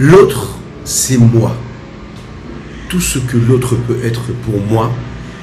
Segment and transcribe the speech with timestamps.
[0.00, 1.56] L'autre, c'est moi.
[2.88, 4.92] Tout ce que l'autre peut être pour moi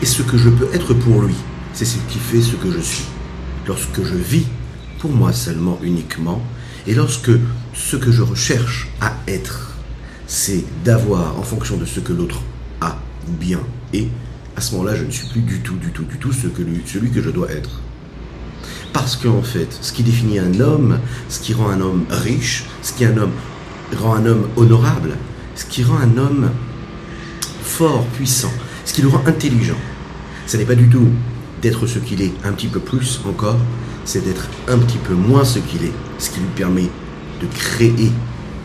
[0.01, 1.35] et ce que je peux être pour lui,
[1.73, 3.03] c'est ce qui fait ce que je suis.
[3.67, 4.45] Lorsque je vis
[4.99, 6.41] pour moi seulement, uniquement,
[6.87, 7.31] et lorsque
[7.73, 9.73] ce que je recherche à être,
[10.25, 12.41] c'est d'avoir en fonction de ce que l'autre
[12.79, 12.97] a
[13.27, 13.59] ou bien
[13.93, 14.07] est,
[14.55, 16.61] à ce moment-là, je ne suis plus du tout, du tout, du tout ce que
[16.61, 17.81] lui- celui que je dois être.
[18.93, 22.93] Parce qu'en fait, ce qui définit un homme, ce qui rend un homme riche, ce
[22.93, 23.33] qui un homme,
[23.93, 25.15] rend un homme honorable,
[25.55, 26.49] ce qui rend un homme
[27.63, 28.51] fort, puissant,
[28.85, 29.77] ce qui le rend intelligent,
[30.47, 31.07] ce n'est pas du tout
[31.61, 33.57] d'être ce qu'il est un petit peu plus encore,
[34.05, 36.89] c'est d'être un petit peu moins ce qu'il est, ce qui lui permet
[37.41, 38.11] de créer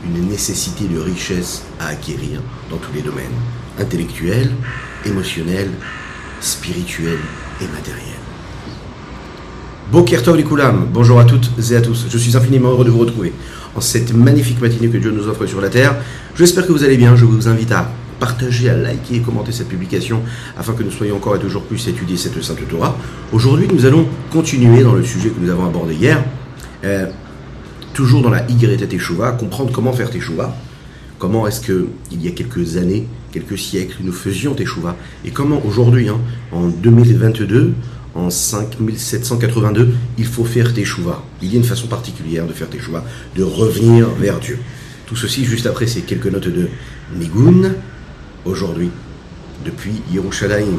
[0.05, 3.27] une nécessité de richesse à acquérir dans tous les domaines,
[3.79, 4.51] intellectuels,
[5.05, 5.71] émotionnels,
[6.41, 7.19] spirituels
[7.61, 8.20] et matériels.
[9.93, 12.07] Bonjour à toutes et à tous.
[12.09, 13.33] Je suis infiniment heureux de vous retrouver
[13.75, 15.97] en cette magnifique matinée que Dieu nous offre sur la terre.
[16.37, 17.17] J'espère que vous allez bien.
[17.17, 17.91] Je vous invite à
[18.21, 20.21] partager, à liker et commenter cette publication
[20.57, 22.97] afin que nous soyons encore et toujours plus étudier cette Sainte Torah.
[23.33, 26.23] Aujourd'hui, nous allons continuer dans le sujet que nous avons abordé hier,
[26.85, 27.07] euh,
[27.93, 30.55] toujours dans la Y Teshuvah, comprendre comment faire Teshuvah.
[31.19, 34.95] Comment est-ce que il y a quelques années, quelques siècles, nous faisions Teshuvah
[35.25, 36.19] et comment aujourd'hui, hein,
[36.53, 37.75] en 2022,
[38.15, 41.23] en 5782, il faut faire Teshuvah.
[41.43, 43.05] Il y a une façon particulière de faire Teshuvah,
[43.37, 44.59] de revenir vers Dieu.
[45.07, 46.69] Tout ceci juste après ces quelques notes de
[47.17, 47.73] Nigun,
[48.45, 48.91] aujourd'hui,
[49.65, 50.79] depuis Yerushalayim.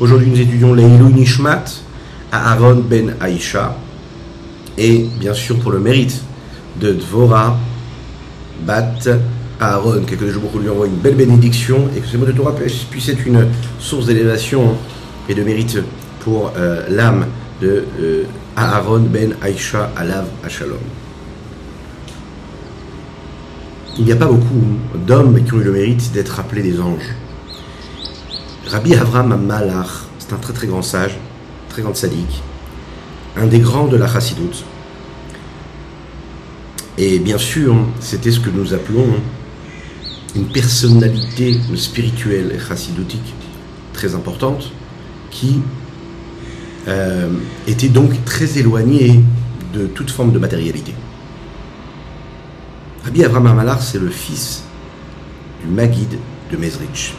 [0.00, 1.64] Aujourd'hui, nous étudions Leilou Nishmat
[2.32, 3.76] à Aaron ben Aïcha.
[4.78, 6.22] Et bien sûr, pour le mérite
[6.80, 7.58] de Dvora
[8.64, 9.18] Bat
[9.60, 13.08] Aaron, que Dieu lui envoie une belle bénédiction et que ce mot de Torah puisse
[13.10, 13.46] être une
[13.78, 14.74] source d'élévation
[15.28, 15.78] et de mérite
[16.20, 17.26] pour euh, l'âme
[17.60, 18.24] de euh,
[18.56, 20.78] Aaron ben Aïcha Alav Ashalom.
[23.98, 27.14] Il n'y a pas beaucoup d'hommes qui ont eu le mérite d'être appelés des anges.
[28.66, 31.18] Rabbi Avram Malach, c'est un très très grand sage,
[31.68, 32.42] très grand sadique,
[33.36, 34.64] un des grands de la chassidoute.
[36.98, 39.08] Et bien sûr, c'était ce que nous appelons
[40.36, 43.34] une personnalité spirituelle et chassidoutique
[43.92, 44.70] très importante
[45.30, 45.60] qui
[46.88, 47.28] euh,
[47.66, 49.20] était donc très éloignée
[49.74, 50.94] de toute forme de matérialité.
[53.04, 54.64] Rabbi Avraham Amalar, c'est le fils
[55.62, 56.18] du Maguide
[56.50, 57.14] de Mezrich.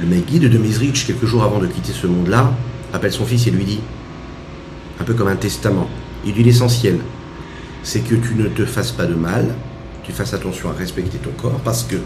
[0.00, 2.52] Le Maguide de Mezrich, quelques jours avant de quitter ce monde-là,
[2.92, 3.80] appelle son fils et lui dit,
[5.00, 5.88] un peu comme un testament,
[6.24, 6.98] il dit l'essentiel,
[7.82, 9.54] c'est que tu ne te fasses pas de mal,
[10.02, 11.96] tu fasses attention à respecter ton corps, parce que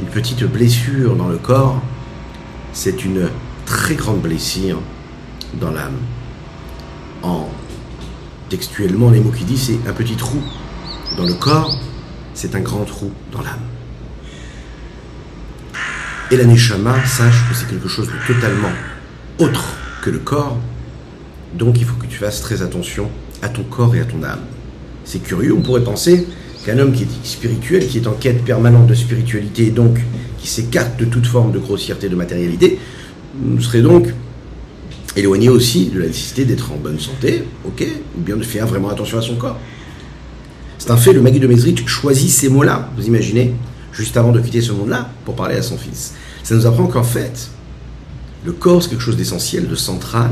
[0.00, 1.80] une petite blessure dans le corps,
[2.72, 3.28] c'est une
[3.66, 4.80] très grande blessure
[5.54, 5.96] dans l'âme.
[7.22, 7.48] En
[8.48, 10.38] textuellement, les mots qu'il dit, c'est un petit trou
[11.16, 11.78] dans le corps,
[12.34, 13.60] c'est un grand trou dans l'âme.
[16.30, 18.70] Et la Neshama, sache que c'est quelque chose de totalement
[19.38, 19.64] autre
[20.02, 20.56] que le corps,
[21.54, 23.10] donc il faut que tu fasses très attention
[23.42, 24.40] à ton corps et à ton âme.
[25.04, 26.28] C'est curieux, on pourrait penser
[26.64, 29.98] qu'un homme qui est spirituel, qui est en quête permanente de spiritualité, et donc
[30.38, 32.78] qui s'écarte de toute forme de grossièreté, de matérialité,
[33.60, 34.12] serait donc
[35.16, 37.84] éloigné aussi de la nécessité d'être en bonne santé, ok,
[38.16, 39.58] ou bien de faire vraiment attention à son corps.
[40.78, 43.54] C'est un fait, le Magui de Mesrich choisit ces mots-là, vous imaginez,
[43.92, 46.14] juste avant de quitter ce monde-là, pour parler à son fils.
[46.42, 47.50] Ça nous apprend qu'en fait,
[48.44, 50.30] le corps, c'est quelque chose d'essentiel, de central,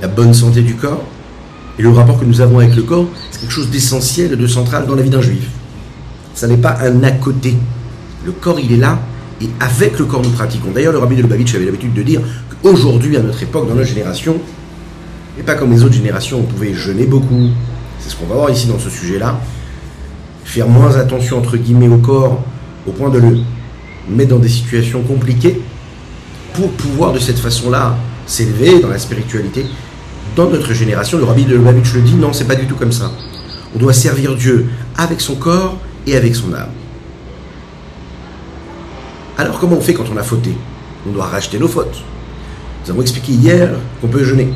[0.00, 1.04] la bonne santé du corps,
[1.78, 4.86] et le rapport que nous avons avec le corps, c'est quelque chose d'essentiel de central
[4.86, 5.48] dans la vie d'un juif.
[6.34, 7.54] Ça n'est pas un à côté.
[8.24, 8.98] Le corps, il est là,
[9.40, 10.70] et avec le corps, nous pratiquons.
[10.74, 12.20] D'ailleurs, le rabbi de Lubavitch avait l'habitude de dire
[12.62, 14.36] qu'aujourd'hui, à notre époque, dans notre génération,
[15.38, 17.50] et pas comme les autres générations, on pouvait jeûner beaucoup.
[18.00, 19.38] C'est ce qu'on va voir ici dans ce sujet-là.
[20.44, 22.42] Faire moins attention, entre guillemets, au corps,
[22.86, 23.38] au point de le
[24.08, 25.60] mettre dans des situations compliquées,
[26.54, 29.66] pour pouvoir de cette façon-là s'élever dans la spiritualité.
[30.36, 32.92] Dans notre génération, le rabbi de Lubavitch le dit, non, c'est pas du tout comme
[32.92, 33.10] ça.
[33.74, 36.70] On doit servir Dieu avec son corps et avec son âme.
[39.38, 40.56] Alors comment on fait quand on a fauté?
[41.06, 42.02] On doit racheter nos fautes.
[42.86, 44.48] Nous avons expliqué hier qu'on peut jeûner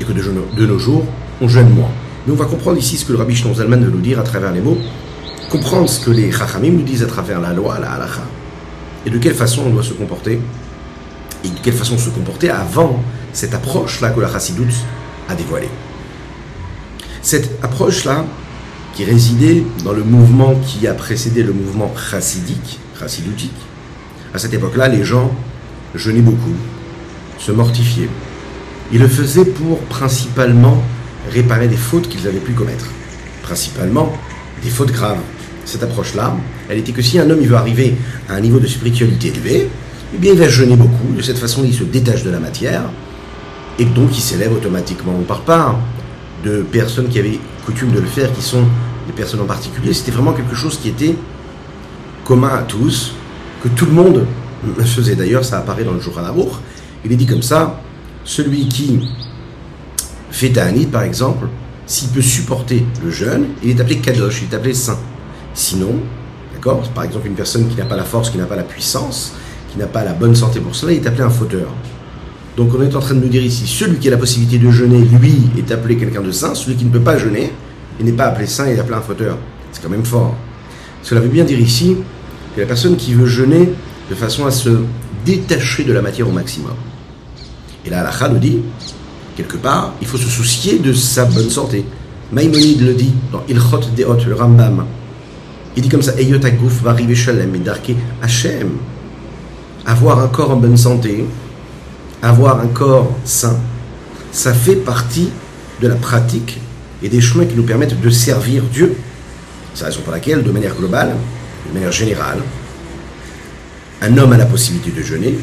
[0.00, 1.04] et que de, nos jours,
[1.40, 1.90] on jeûne moins.
[2.24, 4.22] Mais on va comprendre ici ce que le rabbi Shnon Zalman veut nous dire à
[4.22, 4.78] travers les mots,
[5.50, 8.22] comprendre ce que les Chachamim nous disent à travers la loi, la halacha,
[9.04, 10.38] et de quelle façon on doit se comporter,
[11.44, 13.02] et de quelle façon se comporter avant
[13.32, 14.74] cette approche-là que la Chassidoute
[15.28, 15.70] a dévoilée.
[17.20, 18.26] Cette approche-là,
[18.94, 23.50] qui résidait dans le mouvement qui a précédé le mouvement chassidique, chassidoutique,
[24.32, 25.32] à cette époque-là, les gens
[25.94, 26.54] jeûnaient beaucoup,
[27.38, 28.08] se mortifiaient.
[28.92, 30.82] Ils le faisaient pour principalement
[31.32, 32.86] réparer des fautes qu'ils avaient pu commettre.
[33.42, 34.12] Principalement
[34.62, 35.18] des fautes graves.
[35.64, 36.36] Cette approche-là,
[36.68, 37.96] elle était que si un homme il veut arriver
[38.28, 39.68] à un niveau de spiritualité élevé,
[40.14, 41.12] eh bien il va jeûner beaucoup.
[41.16, 42.82] De cette façon, il se détache de la matière
[43.78, 45.12] et donc il s'élève automatiquement.
[45.16, 45.76] On ne parle pas
[46.44, 48.62] de personnes qui avaient coutume de le faire, qui sont
[49.06, 49.92] des personnes en particulier.
[49.92, 51.16] C'était vraiment quelque chose qui était
[52.24, 53.12] commun à tous,
[53.62, 54.26] que tout le monde
[54.84, 55.16] faisait.
[55.16, 56.60] D'ailleurs, ça apparaît dans le jour à l'amour.
[57.06, 57.80] Il est dit comme ça
[58.24, 58.98] celui qui
[60.32, 61.46] fait Ta'anit, par exemple,
[61.86, 64.98] s'il peut supporter le jeûne, il est appelé Kadosh, il est appelé saint.
[65.54, 66.00] Sinon,
[66.52, 69.34] d'accord, par exemple, une personne qui n'a pas la force, qui n'a pas la puissance,
[69.70, 71.68] qui n'a pas la bonne santé pour cela, il est appelé un fauteur.
[72.56, 74.68] Donc on est en train de nous dire ici, celui qui a la possibilité de
[74.72, 77.52] jeûner, lui, est appelé quelqu'un de saint, celui qui ne peut pas jeûner,
[78.00, 79.38] il n'est pas appelé saint, il est appelé un fauteur.
[79.70, 80.34] C'est quand même fort.
[81.04, 81.98] Cela veut bien dire ici
[82.56, 83.72] que la personne qui veut jeûner
[84.10, 84.70] de façon à se
[85.24, 86.74] détacher de la matière au maximum.
[87.86, 88.58] Et là, la nous dit,
[89.36, 91.84] quelque part, il faut se soucier de sa bonne santé.
[92.32, 94.84] Maïmonide le dit dans Ilchot Deot, le Rambam.
[95.76, 96.12] Il dit comme ça
[96.82, 96.94] va
[98.22, 98.70] et.
[99.84, 101.24] Avoir un corps en bonne santé,
[102.22, 103.56] avoir un corps sain,
[104.32, 105.30] ça fait partie
[105.80, 106.58] de la pratique
[107.02, 108.96] et des chemins qui nous permettent de servir Dieu.
[109.74, 111.14] C'est la raison pour laquelle, de manière globale,
[111.68, 112.38] de manière générale,
[114.02, 115.38] un homme a la possibilité de jeûner,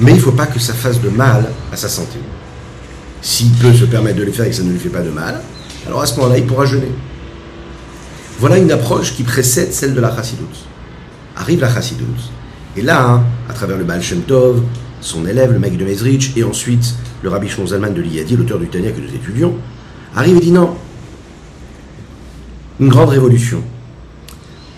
[0.00, 2.18] mais il ne faut pas que ça fasse de mal à sa santé.
[3.22, 5.10] S'il peut se permettre de le faire et que ça ne lui fait pas de
[5.10, 5.40] mal,
[5.86, 6.92] alors à ce moment-là, il pourra jeûner.
[8.38, 10.66] Voilà une approche qui précède celle de la chassidoute.
[11.36, 12.30] Arrive la chassidoute.
[12.76, 14.62] Et là, hein, à travers le Baal Shem Tov,
[15.00, 18.66] son élève, le mec de Mezrich, et ensuite le rabbi Zalman de l'Iyadi, l'auteur du
[18.66, 19.54] Tania que nous étudions,
[20.16, 20.74] arrive et dit non.
[22.80, 23.62] Une grande révolution.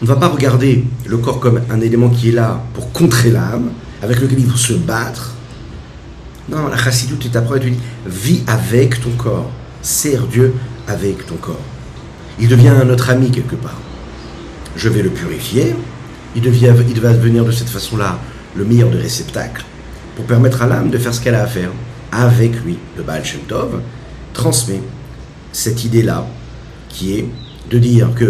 [0.03, 3.31] On ne va pas regarder le corps comme un élément qui est là pour contrer
[3.31, 3.71] l'âme,
[4.03, 5.33] avec lequel il faut se battre.
[6.49, 9.51] Non, la chassidoute est après, tu dis, vis avec ton corps,
[9.83, 10.55] sers Dieu
[10.87, 11.61] avec ton corps.
[12.39, 13.81] Il devient notre ami quelque part.
[14.77, 15.75] Je vais le purifier,
[16.35, 18.19] il, devient, il va devenir de cette façon-là
[18.55, 19.65] le meilleur des réceptacles
[20.15, 21.71] pour permettre à l'âme de faire ce qu'elle a à faire
[22.13, 22.79] avec lui.
[22.97, 23.81] Le Baal Shem Tov
[24.33, 24.83] transmet
[25.53, 26.27] cette idée-là
[26.89, 27.29] qui est
[27.71, 28.25] de dire que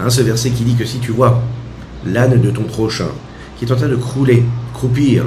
[0.00, 1.42] hein, ce verset qui dit que si tu vois
[2.06, 3.08] l'âne de ton prochain
[3.58, 4.44] qui est en train de crouler,
[4.74, 5.24] croupir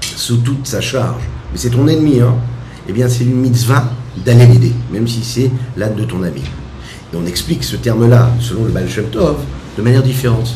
[0.00, 1.22] sous toute sa charge,
[1.52, 2.34] mais c'est ton ennemi, hein,
[2.88, 3.90] eh bien c'est une mitzvah
[4.24, 6.42] d'aller l'aider, même si c'est l'âne de ton ami.
[7.12, 9.36] Et on explique ce terme-là, selon le Baal Shem Tov,
[9.76, 10.54] de manière différente.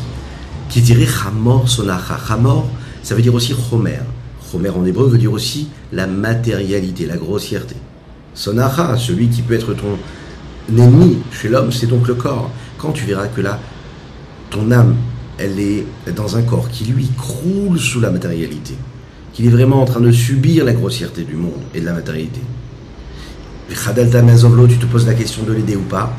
[0.69, 2.19] Qui dirait Chamor Sonacha.
[2.26, 2.69] Chamor,
[3.02, 4.00] ça veut dire aussi Chomer.
[4.50, 7.76] Chomer en hébreu veut dire aussi la matérialité, la grossièreté.
[8.34, 9.98] Sonacha, celui qui peut être ton
[10.70, 12.50] ennemi chez l'homme, c'est donc le corps.
[12.82, 13.60] Quand tu verras que là,
[14.51, 14.96] ton âme,
[15.39, 15.86] elle est
[16.17, 18.74] dans un corps qui lui croule sous la matérialité,
[19.32, 22.41] qu'il est vraiment en train de subir la grossièreté du monde et de la matérialité.
[23.69, 26.12] Tu te poses la question de l'aider ou pas.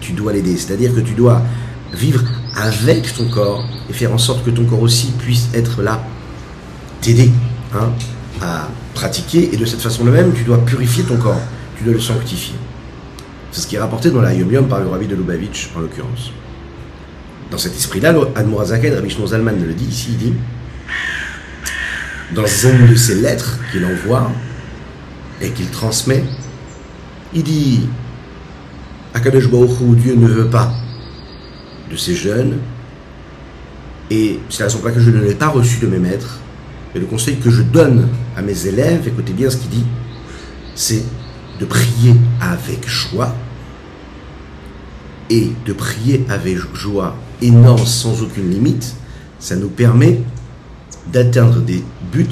[0.00, 0.56] Tu dois l'aider.
[0.56, 1.42] C'est-à-dire que tu dois
[1.92, 2.22] vivre
[2.54, 6.00] avec ton corps et faire en sorte que ton corps aussi puisse être là
[7.00, 7.32] t'aider
[7.74, 7.90] hein,
[8.40, 9.52] à pratiquer.
[9.52, 11.40] Et de cette façon-là même, tu dois purifier ton corps,
[11.76, 12.54] tu dois le sanctifier.
[13.52, 15.80] C'est ce qui est rapporté dans la Yom Yom par le rabbi de Lubavitch, en
[15.80, 16.30] l'occurrence.
[17.50, 20.34] Dans cet esprit-là, Admorazaken, Rabbi Shnon Zalman le dit ici, il dit,
[22.34, 24.30] dans une de ses lettres qu'il envoie
[25.40, 26.22] et qu'il transmet,
[27.34, 27.88] il dit,
[29.14, 30.72] Akadosh Baruch Dieu ne veut pas
[31.90, 32.58] de ces jeunes,
[34.10, 36.38] et c'est la raison pour laquelle je ne l'ai pas reçu de mes maîtres,
[36.94, 39.86] et le conseil que je donne à mes élèves, écoutez bien ce qu'il dit,
[40.76, 41.02] c'est
[41.60, 43.34] de prier avec joie
[45.28, 48.94] et de prier avec joie non sans aucune limite.
[49.38, 50.20] Ça nous permet
[51.12, 52.26] d'atteindre des buts,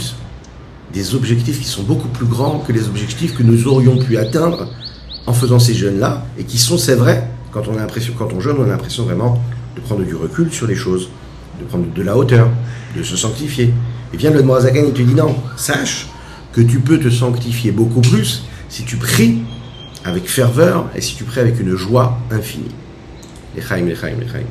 [0.92, 4.68] des objectifs qui sont beaucoup plus grands que les objectifs que nous aurions pu atteindre
[5.26, 8.56] en faisant ces jeûnes-là et qui sont, c'est vrai, quand on a l'impression, on jeûne,
[8.58, 9.42] on a l'impression vraiment
[9.76, 11.08] de prendre du recul sur les choses
[11.58, 12.48] de prendre de la hauteur,
[12.96, 13.72] de se sanctifier.
[14.12, 16.08] Et vient le Morazakan, il te dit non, sache
[16.52, 19.42] que tu peux te sanctifier beaucoup plus si tu pries
[20.04, 22.74] avec ferveur et si tu pries avec une joie infinie.
[23.56, 24.44] Lechaim, lechaim, lechaim.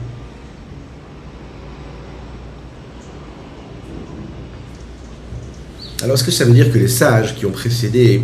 [6.04, 8.22] Alors, est-ce que ça veut dire que les sages qui ont précédé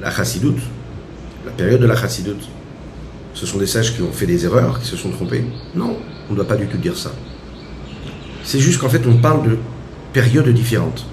[0.00, 0.60] la chassidoute,
[1.44, 2.48] la période de la chassidoute,
[3.32, 5.44] ce sont des sages qui ont fait des erreurs, qui se sont trompés?
[5.74, 5.96] Non,
[6.28, 7.12] on ne doit pas du tout dire ça.
[8.44, 9.58] C'est juste qu'en fait, on parle de
[10.12, 11.06] périodes différentes.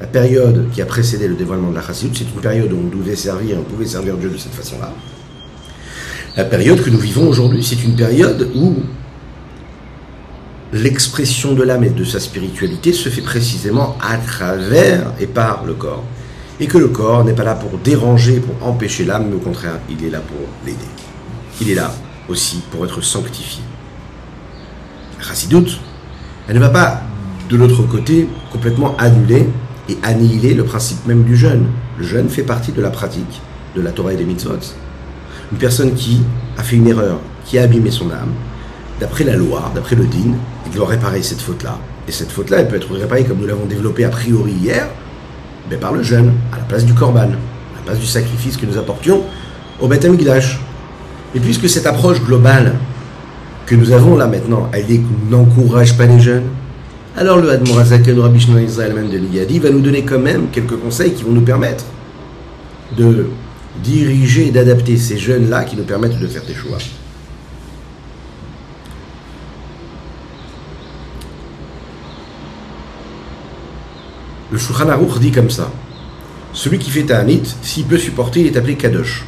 [0.00, 2.96] La période qui a précédé le dévoilement de la chassidoute, c'est une période où on
[2.96, 4.92] devait servir, on pouvait servir Dieu de cette façon-là.
[6.36, 8.74] La période que nous vivons aujourd'hui, c'est une période où
[10.72, 15.72] l'expression de l'âme et de sa spiritualité se fait précisément à travers et par le
[15.72, 16.04] corps.
[16.60, 19.78] Et que le corps n'est pas là pour déranger, pour empêcher l'âme, mais au contraire,
[19.88, 20.78] il est là pour l'aider.
[21.62, 21.94] Il est là
[22.28, 23.62] aussi pour être sanctifié.
[25.18, 25.80] La chassidoute,
[26.48, 27.02] elle ne va pas
[27.48, 29.46] de l'autre côté complètement annuler
[29.88, 31.66] et annihiler le principe même du jeûne.
[31.98, 33.40] Le jeûne fait partie de la pratique
[33.74, 34.74] de la Torah et des mitzvot.
[35.52, 36.22] Une personne qui
[36.58, 38.32] a fait une erreur, qui a abîmé son âme,
[39.00, 40.34] d'après la loi, d'après le din,
[40.66, 41.78] il doit réparer cette faute-là.
[42.08, 44.88] Et cette faute-là, elle peut être réparée comme nous l'avons développé a priori hier,
[45.70, 48.66] mais par le jeûne, à la place du korban, à la place du sacrifice que
[48.66, 49.22] nous apportions
[49.80, 50.60] au Beth Amikdash.
[51.34, 52.74] Et puisque cette approche globale
[53.66, 54.86] que nous avons là maintenant, elle
[55.28, 56.44] n'encourage pas les jeunes,
[57.16, 61.14] alors le Admorazaken Rabbi Shimon Israël de l'Iyadi va nous donner quand même quelques conseils
[61.14, 61.84] qui vont nous permettre
[62.96, 63.28] de
[63.82, 66.76] diriger et d'adapter ces jeunes-là qui nous permettent de faire des choix.
[74.52, 75.72] Le Shulchan Aruch dit comme ça
[76.52, 79.24] Celui qui fait Ta'anit, s'il peut supporter, il est appelé Kadosh.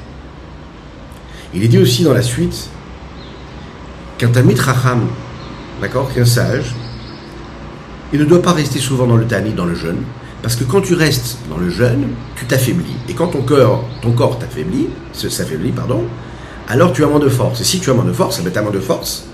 [1.54, 2.68] Il est dit aussi dans la suite
[4.18, 5.06] qu'un Tamit Racham,
[5.80, 6.74] d'accord, qu'un sage,
[8.12, 9.98] il ne doit pas rester souvent dans le Ta'anit, dans le jeûne,
[10.42, 12.96] parce que quand tu restes dans le jeûne, tu t'affaiblis.
[13.08, 16.04] Et quand ton corps, ton corps t'affaiblit, s'affaiblit, pardon,
[16.68, 17.60] alors tu as moins de force.
[17.60, 19.24] Et si tu as moins de force, tu as moins de force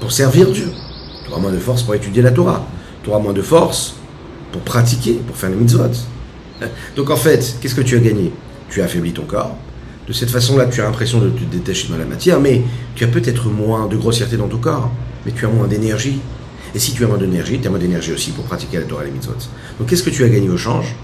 [0.00, 0.70] pour servir Dieu.
[1.24, 2.66] Tu auras moins de force pour étudier la Torah.
[3.02, 3.94] Tu auras moins de force
[4.52, 5.90] pour pratiquer, pour faire les mitzvot.
[6.96, 8.32] Donc en fait, qu'est-ce que tu as gagné?
[8.70, 9.56] Tu as affaibli ton corps.
[10.06, 12.62] De cette façon-là, tu as l'impression de te détacher dans la matière, mais
[12.94, 14.90] tu as peut-être moins de grossièreté dans ton corps,
[15.26, 16.20] mais tu as moins d'énergie.
[16.74, 19.02] Et si tu as moins d'énergie, tu as moins d'énergie aussi pour pratiquer la Torah
[19.02, 19.34] et les mitzvot.
[19.78, 20.94] Donc qu'est-ce que tu as gagné au change?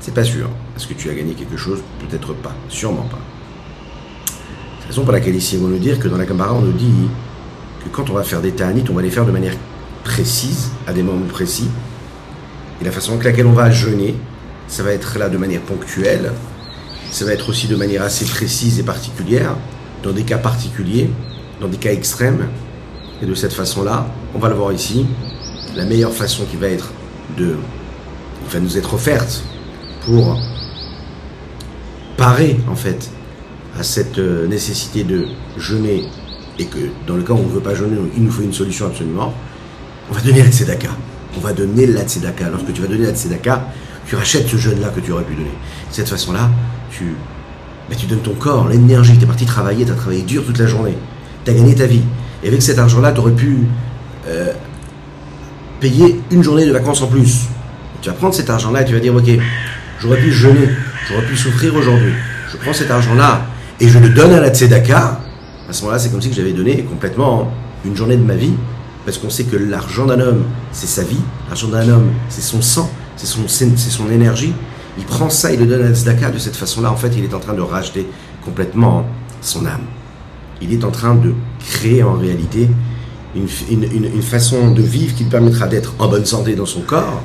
[0.00, 0.48] C'est pas sûr.
[0.76, 1.80] Est-ce que tu as gagné quelque chose?
[2.00, 2.54] Peut-être pas.
[2.68, 3.18] Sûrement pas.
[4.26, 6.60] C'est la raison pour laquelle ici, on va nous dire que dans la Gemara, on
[6.60, 7.08] nous dit
[7.84, 9.54] que quand on va faire des ta'anit, on va les faire de manière
[10.04, 11.68] précise, à des moments précis,
[12.80, 14.14] et la façon avec laquelle on va jeûner,
[14.68, 16.32] ça va être là de manière ponctuelle,
[17.10, 19.56] ça va être aussi de manière assez précise et particulière,
[20.02, 21.10] dans des cas particuliers,
[21.60, 22.48] dans des cas extrêmes.
[23.22, 25.06] Et de cette façon-là, on va le voir ici,
[25.74, 26.92] la meilleure façon qui va être
[27.38, 27.56] de,
[28.44, 29.42] qui va nous être offerte
[30.04, 30.38] pour
[32.16, 33.10] parer en fait
[33.78, 35.26] à cette euh, nécessité de
[35.58, 36.04] jeûner
[36.58, 38.52] et que dans le cas où on ne veut pas jeûner, il nous faut une
[38.52, 39.34] solution absolument,
[40.10, 40.88] on va donner la tzedaka
[41.36, 42.48] on va donner la tzedaka.
[42.50, 43.68] Lorsque tu vas donner la tzedaka,
[44.06, 45.50] tu rachètes ce jeûne-là que tu aurais pu donner.
[45.50, 46.50] De cette façon-là,
[46.90, 47.14] tu,
[47.88, 49.16] ben, tu donnes ton corps, l'énergie.
[49.18, 50.96] Tu es parti travailler, tu as travaillé dur toute la journée.
[51.44, 52.02] Tu as gagné ta vie.
[52.46, 53.66] Et avec cet argent-là, tu aurais pu
[54.28, 54.52] euh,
[55.80, 57.46] payer une journée de vacances en plus.
[58.00, 59.28] Tu vas prendre cet argent-là et tu vas dire, ok,
[60.00, 60.68] j'aurais pu jeûner,
[61.08, 62.12] j'aurais pu souffrir aujourd'hui.
[62.52, 63.46] Je prends cet argent-là
[63.80, 65.18] et je le donne à la tzedaka.
[65.68, 67.50] À ce moment-là, c'est comme si j'avais donné complètement
[67.84, 68.54] une journée de ma vie
[69.04, 72.62] parce qu'on sait que l'argent d'un homme, c'est sa vie, l'argent d'un homme, c'est son
[72.62, 74.54] sang, c'est son, son énergie.
[74.98, 76.30] Il prend ça, il le donne à Tzedaka.
[76.30, 78.06] De cette façon-là, en fait, il est en train de racheter
[78.44, 79.04] complètement
[79.40, 79.82] son âme.
[80.62, 81.34] Il est en train de
[81.70, 82.68] créer en réalité
[83.34, 87.22] une, une façon de vivre qui lui permettra d'être en bonne santé dans son corps,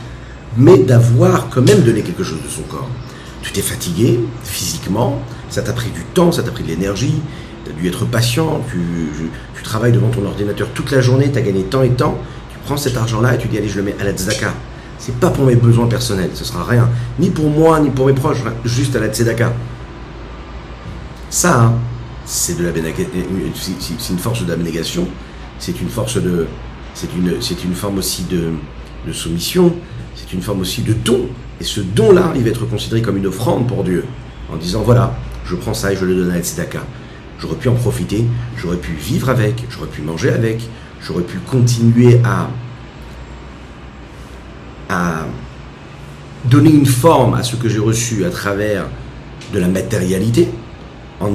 [0.57, 2.89] mais d'avoir quand même donné quelque chose de son corps.
[3.41, 7.15] Tu t'es fatigué physiquement, ça t'a pris du temps, ça t'a pris de l'énergie,
[7.65, 8.79] tu as dû être patient, tu,
[9.63, 12.17] travailles devant ton ordinateur toute la journée, tu as gagné temps et temps,
[12.51, 14.53] tu prends cet argent-là et tu dis allez je le mets à la tzedaka.
[14.97, 18.13] C'est pas pour mes besoins personnels, ce sera rien, ni pour moi, ni pour mes
[18.13, 19.53] proches, juste à la tzedaka.
[21.29, 21.73] Ça, hein,
[22.25, 22.57] c'est
[24.09, 25.07] une force d'abnégation,
[25.59, 26.47] c'est une force de,
[26.93, 28.49] c'est une, forme aussi de,
[29.07, 29.73] de soumission,
[30.15, 31.27] c'est une forme aussi de don.
[31.59, 34.05] Et ce don-là, il va être considéré comme une offrande pour Dieu,
[34.51, 36.79] en disant voilà, je prends ça et je le donne à la tzedaka.
[37.39, 38.25] J'aurais pu en profiter,
[38.57, 40.61] j'aurais pu vivre avec, j'aurais pu manger avec,
[41.01, 42.49] j'aurais pu continuer à,
[44.89, 45.25] à
[46.45, 48.85] donner une forme à ce que j'ai reçu à travers
[49.53, 50.49] de la matérialité,
[51.21, 51.29] en,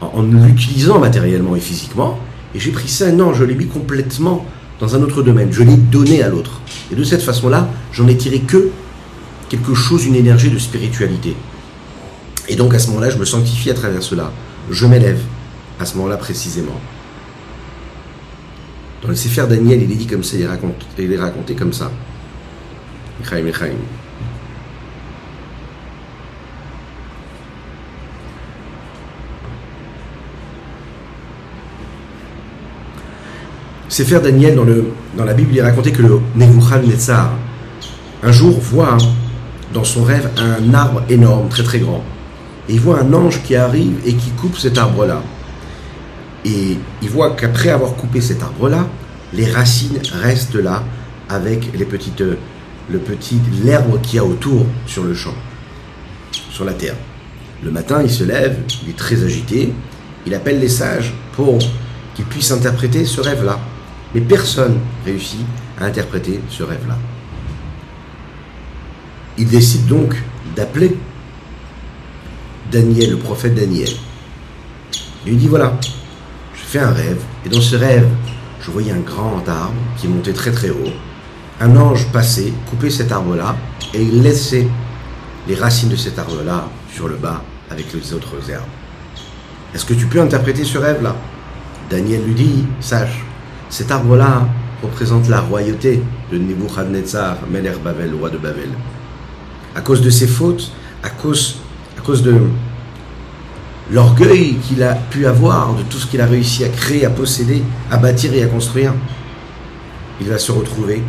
[0.00, 2.18] en, l'utilisant matériellement et physiquement.
[2.54, 4.46] Et j'ai pris ça, non, je l'ai mis complètement
[4.80, 6.60] dans un autre domaine, je l'ai donné à l'autre.
[6.90, 8.70] Et de cette façon-là, j'en ai tiré que
[9.48, 11.36] quelque chose, une énergie de spiritualité.
[12.48, 14.32] Et donc à ce moment-là, je me sanctifie à travers cela.
[14.70, 15.20] Je m'élève
[15.78, 16.80] à ce moment-là précisément.
[19.02, 21.54] Dans le Sefer Daniel, il est dit comme ça, il est raconté, il est raconté
[21.54, 21.90] comme ça.
[33.90, 37.32] Sefer Daniel, dans, la Bible, il est que le Nebuchadnezzar,
[38.22, 38.96] un jour, voit
[39.74, 42.04] dans son rêve un arbre énorme, très très grand.
[42.68, 45.20] Et il voit un ange qui arrive et qui coupe cet arbre-là.
[46.44, 48.86] Et il voit qu'après avoir coupé cet arbre-là,
[49.32, 50.84] les racines restent là
[51.28, 52.12] avec le petit,
[53.64, 55.34] l'herbe qu'il y a autour sur le champ,
[56.52, 56.94] sur la terre.
[57.64, 59.72] Le matin, il se lève, il est très agité,
[60.26, 61.58] il appelle les sages pour
[62.14, 63.58] qu'ils puissent interpréter ce rêve-là.
[64.14, 65.44] Mais personne réussit
[65.80, 66.96] à interpréter ce rêve-là.
[69.38, 70.20] Il décide donc
[70.56, 70.96] d'appeler
[72.70, 73.90] Daniel, le prophète Daniel.
[75.24, 75.78] Il lui dit voilà,
[76.54, 78.08] je fais un rêve, et dans ce rêve,
[78.60, 80.92] je voyais un grand arbre qui montait très très haut.
[81.60, 83.56] Un ange passait, coupait cet arbre-là,
[83.94, 84.66] et il laissait
[85.48, 88.62] les racines de cet arbre-là sur le bas avec les autres herbes.
[89.74, 91.14] Est-ce que tu peux interpréter ce rêve-là?
[91.88, 93.24] Daniel lui dit, sache,
[93.70, 94.48] cet arbre-là
[94.82, 98.68] représente la royauté de Nebuchadnezzar, Meler Babel, roi de Babel.
[99.76, 100.72] À cause de ses fautes,
[101.04, 101.56] à cause,
[102.24, 102.40] de
[103.92, 107.62] l'orgueil qu'il a pu avoir, de tout ce qu'il a réussi à créer, à posséder,
[107.90, 108.92] à bâtir et à construire,
[110.20, 111.02] il va se retrouver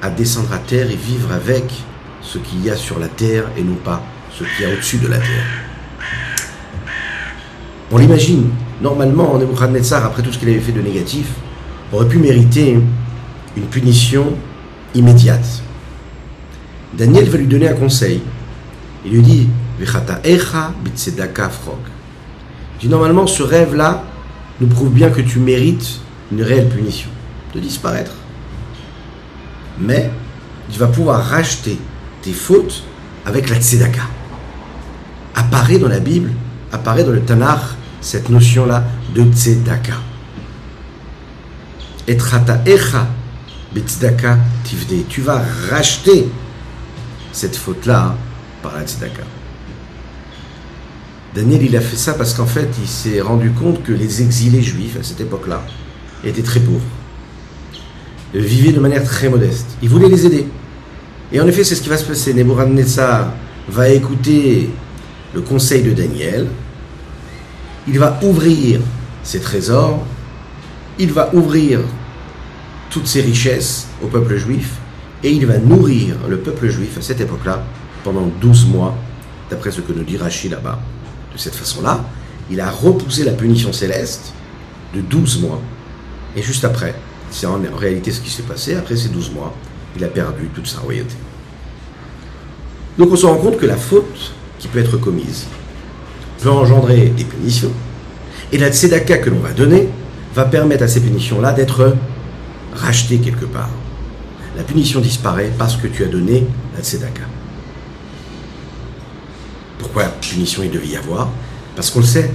[0.00, 1.64] à descendre à terre et vivre avec
[2.22, 4.00] ce qu'il y a sur la terre et non pas
[4.32, 5.46] ce qu'il y a au-dessus de la terre.
[7.90, 11.26] On l'imagine, normalement, Nebuchadnezzar, après tout ce qu'il avait fait de négatif,
[11.92, 12.78] aurait pu mériter
[13.56, 14.34] une punition
[14.94, 15.62] immédiate.
[16.96, 18.20] Daniel va lui donner un conseil.
[19.04, 19.48] Il lui dit
[22.80, 24.04] dit normalement ce rêve-là
[24.60, 26.00] nous prouve bien que tu mérites
[26.32, 27.08] une réelle punition,
[27.54, 28.12] de disparaître.
[29.80, 30.10] Mais
[30.70, 31.78] tu vas pouvoir racheter
[32.22, 32.84] tes fautes
[33.26, 34.02] avec la tzedaka.
[35.34, 36.30] Apparaît dans la Bible,
[36.72, 37.60] apparaît dans le Tanakh
[38.00, 39.94] cette notion-là de tzedaka.
[42.06, 43.06] Etrata echa
[43.74, 45.06] betzedaka tivde.
[45.08, 46.26] Tu vas racheter
[47.32, 48.16] cette faute-là
[48.62, 49.22] par la tzedaka.
[51.34, 54.62] Daniel, il a fait ça parce qu'en fait, il s'est rendu compte que les exilés
[54.62, 55.62] juifs à cette époque-là
[56.24, 56.80] étaient très pauvres,
[58.32, 59.66] vivaient de manière très modeste.
[59.82, 60.46] Il voulait les aider.
[61.32, 62.34] Et en effet, c'est ce qui va se passer.
[62.34, 63.32] Nebuchadnezzar
[63.68, 64.70] va écouter
[65.34, 66.46] le conseil de Daniel.
[67.88, 68.80] Il va ouvrir
[69.24, 70.06] ses trésors.
[70.98, 71.80] Il va ouvrir
[72.90, 74.74] toutes ses richesses au peuple juif.
[75.22, 77.64] Et il va nourrir le peuple juif à cette époque-là
[78.04, 78.94] pendant 12 mois,
[79.50, 80.78] d'après ce que nous dit Rachid là-bas.
[81.32, 82.04] De cette façon-là,
[82.50, 84.32] il a repoussé la punition céleste
[84.94, 85.60] de 12 mois.
[86.36, 86.94] Et juste après,
[87.30, 89.54] c'est en réalité ce qui s'est passé, après ces 12 mois,
[89.96, 91.14] il a perdu toute sa royauté.
[92.98, 95.46] Donc on se rend compte que la faute qui peut être commise
[96.40, 97.72] peut engendrer des punitions,
[98.52, 99.88] et la tzedaka que l'on va donner
[100.34, 101.94] va permettre à ces punitions-là d'être
[102.74, 103.70] rachetées quelque part.
[104.56, 107.22] La punition disparaît parce que tu as donné la tzedaka.
[109.78, 111.28] Pourquoi punition il devait y avoir?
[111.76, 112.30] Parce qu'on le sait,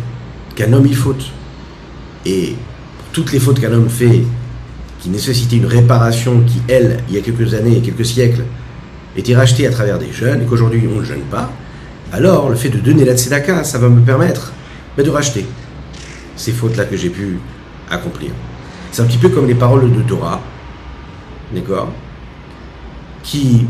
[0.55, 1.31] qu'un homme il faute.
[2.25, 2.55] Et
[3.12, 4.23] toutes les fautes qu'un homme fait,
[4.99, 8.43] qui nécessitaient une réparation qui, elle, il y a quelques années et quelques siècles,
[9.15, 11.51] était rachetée à travers des jeunes, et qu'aujourd'hui on ne jeûne pas,
[12.12, 14.53] alors le fait de donner la tzedaka, ça va me permettre
[14.97, 15.45] mais de racheter
[16.35, 17.39] ces fautes-là que j'ai pu
[17.89, 18.32] accomplir.
[18.91, 20.41] C'est un petit peu comme les paroles de Torah,
[21.54, 21.89] d'accord
[23.23, 23.67] Qui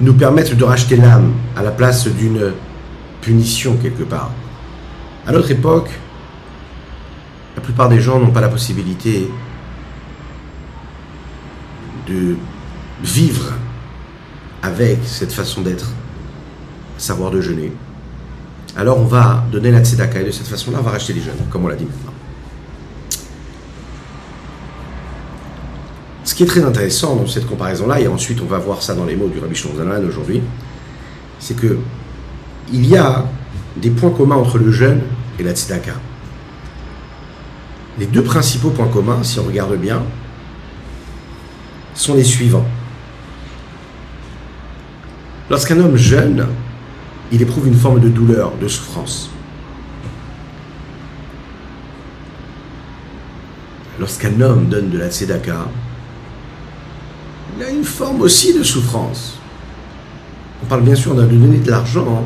[0.00, 2.52] nous permettent de racheter l'âme à la place d'une
[3.20, 4.30] punition quelque part.
[5.26, 5.90] À notre époque,
[7.54, 9.30] la plupart des gens n'ont pas la possibilité
[12.08, 12.36] de
[13.02, 13.52] vivre
[14.62, 15.92] avec cette façon d'être,
[16.98, 17.72] savoir de jeûner.
[18.76, 21.36] Alors on va donner la tzedaka et de cette façon-là on va racheter les jeunes,
[21.50, 22.12] comme on l'a dit maintenant.
[26.24, 29.04] Ce qui est très intéressant dans cette comparaison-là, et ensuite on va voir ça dans
[29.04, 30.40] les mots du Rabbi Shlomo aujourd'hui,
[31.38, 31.78] c'est que
[32.72, 33.26] il y a
[33.76, 35.02] des points communs entre le jeûne
[35.38, 35.92] et la tzedaka.
[37.98, 40.02] Les deux principaux points communs, si on regarde bien,
[41.94, 42.66] sont les suivants.
[45.50, 46.46] Lorsqu'un homme jeûne,
[47.32, 49.32] il éprouve une forme de douleur, de souffrance.
[54.02, 55.68] lorsqu'un homme donne de la tzedaka,
[57.56, 59.38] il a une forme aussi de souffrance.
[60.60, 62.24] On parle bien sûr de donner de l'argent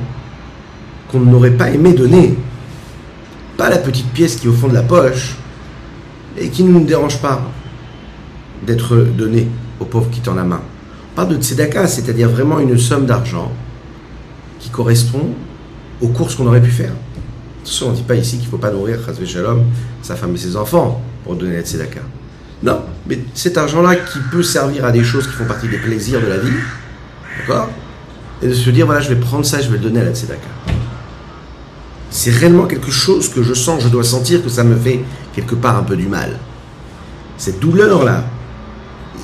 [1.12, 2.38] qu'on n'aurait pas aimé donner.
[3.59, 5.37] Pas la petite pièce qui est au fond de la poche
[6.38, 7.42] et qui ne nous dérange pas
[8.66, 9.47] d'être donnée
[9.79, 10.62] au pauvre qui tend la main.
[11.12, 13.53] On parle de tzedaka, c'est-à-dire vraiment une somme d'argent
[14.66, 15.29] qui correspond
[16.02, 16.90] aux courses qu'on aurait pu faire.
[17.62, 19.62] Attention, on ne dit pas ici qu'il ne faut pas nourrir Shalom,
[20.02, 22.00] sa femme et ses enfants pour donner la tzedaka.
[22.64, 26.20] Non, mais cet argent-là qui peut servir à des choses qui font partie des plaisirs
[26.20, 26.57] de la vie,
[27.38, 27.68] d'accord?
[28.42, 30.12] Et de se dire, voilà, je vais prendre ça, je vais le donner à la
[30.12, 30.48] tzedaka.
[32.11, 35.55] C'est réellement quelque chose que je sens, je dois sentir que ça me fait quelque
[35.55, 36.40] part un peu du mal.
[37.38, 38.24] Cette douleur-là,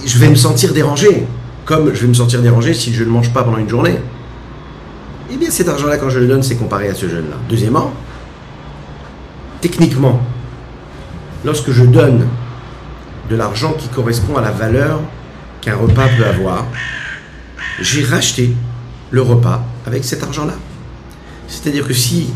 [0.06, 1.26] je vais me sentir dérangé,
[1.64, 3.98] comme je vais me sentir dérangé si je ne mange pas pendant une journée.
[5.34, 7.36] Eh bien, cet argent-là, quand je le donne, c'est comparé à ce jeune-là.
[7.48, 7.90] Deuxièmement,
[9.62, 10.20] techniquement,
[11.42, 12.26] lorsque je donne
[13.30, 15.00] de l'argent qui correspond à la valeur
[15.62, 16.66] qu'un repas peut avoir,
[17.80, 18.54] j'ai racheté
[19.10, 20.54] le repas avec cet argent-là.
[21.48, 22.28] C'est-à-dire que si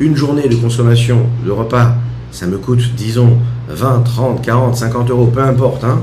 [0.00, 1.96] une journée de consommation de repas,
[2.30, 3.36] ça me coûte, disons,
[3.68, 6.00] 20, 30, 40, 50 euros, peu importe, hein,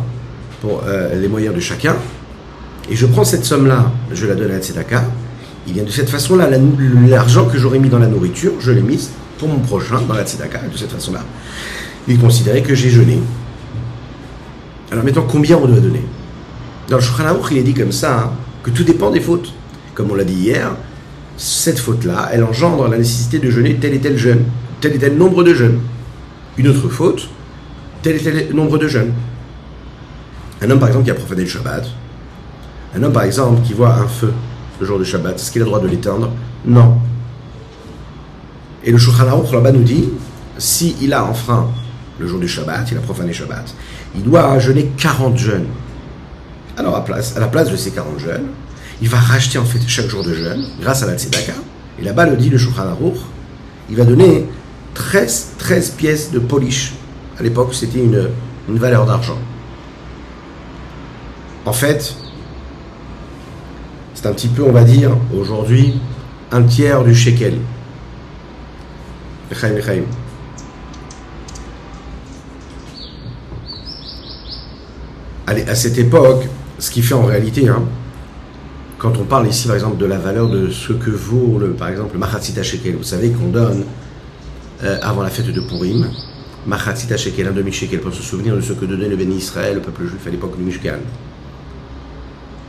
[0.62, 1.96] pour euh, les moyens de chacun,
[2.88, 5.06] et je prends cette somme-là, je la donne à Tzedaka,
[5.68, 6.50] il vient de cette façon-là,
[7.08, 10.24] l'argent que j'aurais mis dans la nourriture, je l'ai mis pour mon prochain dans la
[10.24, 11.22] Tzedaka, de cette façon-là.
[12.08, 13.20] Il considérait que j'ai jeûné.
[14.92, 16.04] Alors maintenant, combien on doit donner
[16.90, 18.32] Dans le Shulchan il est dit comme ça, hein,
[18.64, 19.54] que tout dépend des fautes.
[19.94, 20.72] Comme on l'a dit hier,
[21.38, 24.44] cette faute-là, elle engendre la nécessité de jeûner tel et tel jeûne,
[24.82, 25.80] tel et tel nombre de jeûnes.
[26.58, 27.30] Une autre faute,
[28.02, 29.14] tel et tel nombre de jeûnes.
[30.62, 31.86] Un homme, par exemple, qui a profané le Shabbat,
[32.96, 34.34] un homme, par exemple, qui voit un feu
[34.80, 36.30] le jour du Shabbat, est-ce qu'il a le droit de l'éteindre
[36.66, 36.98] Non.
[38.84, 40.10] Et le Shulchan là-bas nous dit,
[40.58, 41.68] s'il a enfreint
[42.20, 43.74] le jour du Shabbat, il a profané Shabbat,
[44.16, 45.68] il doit jeûner 40 jeûnes.
[46.78, 48.48] Alors à, place, à la place de ces 40 jeûnes,
[49.02, 51.54] il va racheter en fait chaque jour de jeûne grâce à la tzedaka.
[52.00, 52.84] Et là-bas le dit le Shulchan
[53.90, 54.46] il va donner
[54.94, 56.94] 13, 13 pièces de polish.
[57.40, 58.30] À l'époque, c'était une,
[58.68, 59.38] une valeur d'argent.
[61.66, 62.16] En fait,
[64.22, 65.94] c'est un petit peu, on va dire, aujourd'hui,
[66.52, 67.54] un tiers du shekel.
[75.48, 77.84] Allez, à cette époque, ce qui fait en réalité, hein,
[78.98, 81.88] quand on parle ici par exemple de la valeur de ce que vaut le, par
[81.88, 83.86] exemple le Machatzita Shekel, vous savez qu'on donne
[84.84, 86.10] euh, avant la fête de Purim,
[86.68, 89.82] Machatzita Shekel, un demi-shekel, pour se souvenir de ce que donnait le béni Israël, le
[89.82, 91.00] peuple juif à l'époque du Mishkan.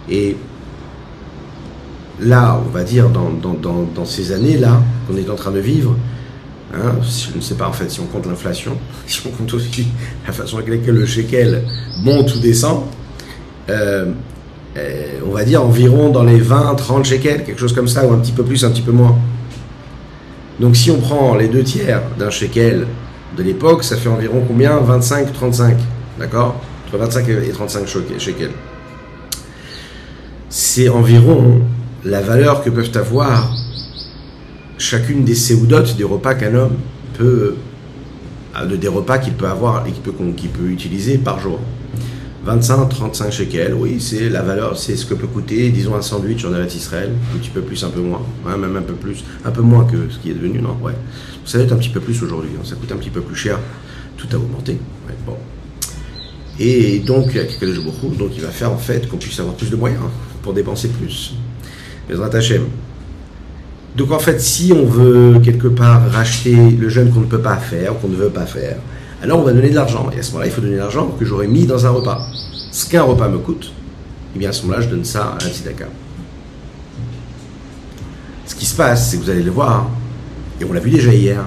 [0.09, 0.37] Et
[2.21, 5.95] là, on va dire, dans, ces années-là qu'on est en train de vivre,
[6.75, 8.73] hein, je ne sais pas en fait si on compte l'inflation,
[9.07, 9.89] si on compte aussi
[10.27, 11.63] la façon avec laquelle le shekel
[12.03, 12.85] monte ou descend,
[13.69, 14.07] euh,
[14.77, 18.13] euh, on va dire environ dans les 20, 30 shekels, quelque chose comme ça, ou
[18.13, 19.17] un petit peu plus, un petit peu moins.
[20.61, 22.87] Donc si on prend les deux tiers d'un shekel
[23.37, 24.77] de l'époque, ça fait environ combien?
[24.79, 25.77] 25, 35,
[26.19, 26.61] d'accord?
[26.87, 27.87] Entre 25 et 35
[28.19, 28.51] shekels.
[30.49, 31.61] C'est environ
[32.05, 33.53] la valeur que peuvent avoir
[34.79, 36.77] chacune des séoudotes des repas qu'un homme
[37.15, 37.55] peut,
[38.57, 41.61] euh, des repas qu'il peut avoir et qu'il peut, peut utiliser par jour.
[42.43, 46.43] 25, 35 shekels, oui, c'est la valeur, c'est ce que peut coûter, disons, un sandwich
[46.47, 48.23] en Eretz Israël, un petit peu plus, un peu moins,
[48.57, 50.95] même un peu plus, un peu moins que ce qui est devenu, non, ouais.
[51.45, 52.63] Ça va être un petit peu plus aujourd'hui, hein.
[52.65, 53.59] ça coûte un petit peu plus cher,
[54.17, 54.79] tout a augmenté,
[55.27, 55.37] bon.
[56.59, 59.39] Et donc, il y a quelques jours, donc il va faire en fait qu'on puisse
[59.39, 60.03] avoir plus de moyens
[60.43, 61.35] pour dépenser plus.
[63.97, 67.57] Donc en fait, si on veut quelque part racheter le jeûne qu'on ne peut pas
[67.57, 68.77] faire, qu'on ne veut pas faire,
[69.23, 70.09] alors on va donner de l'argent.
[70.15, 72.27] Et à ce moment-là, il faut donner de l'argent que j'aurais mis dans un repas.
[72.71, 75.45] Ce qu'un repas me coûte, et eh bien à ce moment-là, je donne ça à
[75.45, 75.89] un tzedaka.
[78.47, 79.89] Ce qui se passe, c'est que vous allez le voir,
[80.61, 81.45] et on l'a vu déjà hier,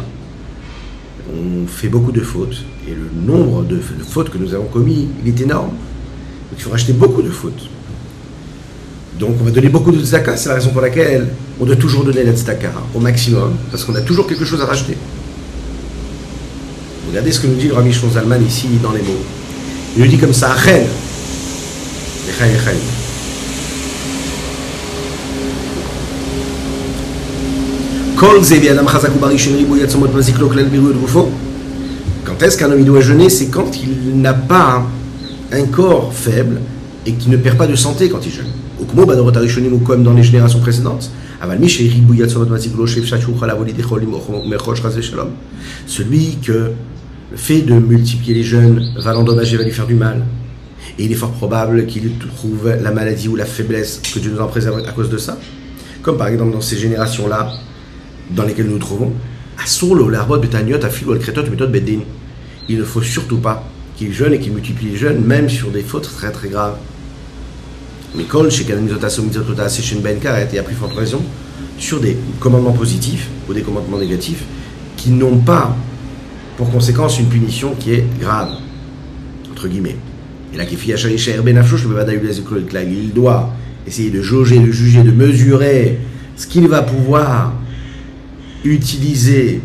[1.33, 5.29] on fait beaucoup de fautes, et le nombre de, fautes que nous avons commis, il
[5.29, 5.69] est énorme.
[5.69, 7.69] Donc il faut racheter beaucoup de fautes.
[9.19, 11.27] Donc on va donner beaucoup de tzedaka, c'est la raison pour laquelle
[11.59, 14.65] on doit toujours donner la tzedaka au maximum, parce qu'on a toujours quelque chose à
[14.65, 14.97] racheter.
[17.09, 19.23] Regardez ce que nous dit le Rami Zalman ici dans les mots.
[19.95, 20.83] Il nous dit comme ça, Achen,
[32.25, 33.29] quand est-ce qu'un homme doit jeûner?
[33.29, 34.83] C'est quand il n'a pas
[35.51, 36.61] un corps faible
[37.05, 38.47] et qui ne perd pas de santé quand il jeûne
[39.71, 41.11] ou comme dans les générations précédentes.
[45.85, 46.51] Celui que
[47.31, 50.23] le fait de multiplier les jeûnes va l'endommager, va lui faire du mal.
[50.99, 54.39] Et il est fort probable qu'il trouve la maladie ou la faiblesse, que Dieu nous
[54.41, 55.37] en préserve à cause de ça.
[56.01, 57.51] Comme par exemple dans ces générations-là,
[58.31, 59.11] dans lesquelles nous nous trouvons,
[62.69, 65.81] il ne faut surtout pas qu'il jeûne et qu'il multiplie les jeûnes, même sur des
[65.81, 66.75] fautes très très graves.
[68.15, 68.63] Mais Kol, chez
[70.01, 70.19] Ben
[70.53, 71.21] et à plus forte raison,
[71.79, 74.43] sur des commandements positifs ou des commandements négatifs
[74.97, 75.75] qui n'ont pas
[76.57, 78.51] pour conséquence une punition qui est grave,
[79.51, 79.97] entre guillemets.
[80.53, 80.65] Et là,
[81.41, 83.49] ben il doit
[83.87, 85.99] essayer de jauger, de juger, de mesurer
[86.35, 87.53] ce qu'il va pouvoir
[88.63, 89.61] utiliser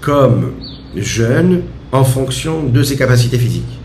[0.00, 0.52] comme
[0.96, 3.78] jeune en fonction de ses capacités physiques.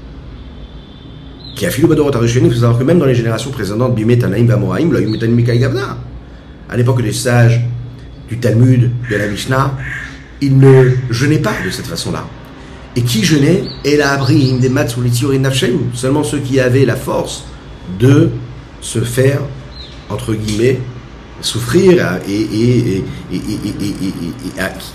[1.59, 3.93] Qui a il faut savoir que même dans les générations précédentes,
[6.69, 7.59] à l'époque des sages
[8.29, 9.75] du Talmud, de la Mishnah,
[10.39, 12.25] ils ne jeûnaient pas de cette façon-là.
[12.95, 13.63] Et qui jeûnait
[15.95, 17.43] Seulement ceux qui avaient la force
[17.99, 18.29] de
[18.79, 19.41] se faire,
[20.09, 20.79] entre guillemets,
[21.41, 23.03] souffrir et,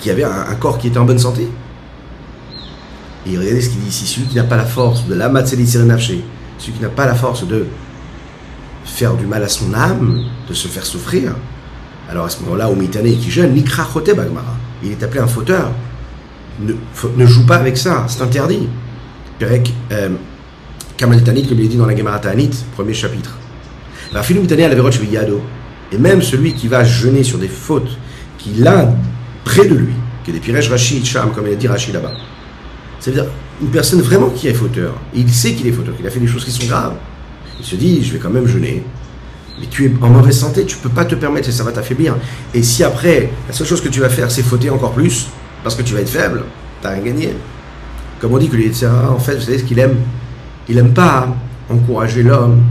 [0.01, 1.47] qui avait un, corps qui était en bonne santé.
[3.27, 5.29] Et regardez ce qu'il dit ici, celui qui n'a pas la force de la
[6.59, 7.67] celui qui n'a pas la force de
[8.85, 11.35] faire du mal à son âme, de se faire souffrir,
[12.11, 15.73] alors à ce moment-là, au Mitané qui jeûne, Nikra Bagmara, il est appelé un fauteur.
[16.61, 18.69] Ne, joue pas avec ça, c'est interdit.
[19.39, 20.11] Perek euh,
[20.97, 23.37] Kamal Tanit, comme il est dit dans la Gemara Tanit, premier chapitre.
[24.13, 25.41] La Mitané à la Yado.
[25.91, 27.99] Et même celui qui va jeûner sur des fautes
[28.39, 28.95] qu'il a
[29.45, 32.13] près de lui, que des Piresh Rachid Sham, comme il a dit Rachid là-bas.
[33.01, 33.27] C'est-à-dire
[33.61, 34.95] une personne vraiment qui est fauteur.
[35.15, 36.95] il sait qu'il est fauteur, qu'il a fait des choses qui sont graves.
[37.59, 38.83] Il se dit, je vais quand même jeûner.
[39.61, 42.17] Mais tu es en mauvaise santé, tu peux pas te permettre et ça va t'affaiblir.
[42.53, 45.29] Et si après, la seule chose que tu vas faire, c'est fauter encore plus,
[45.63, 46.43] parce que tu vas être faible,
[46.83, 47.35] tu rien gagné.
[48.21, 49.97] Comme on dit que les en fait, vous savez ce qu'il aime?
[50.69, 51.29] Il aime pas
[51.71, 52.63] encourager l'homme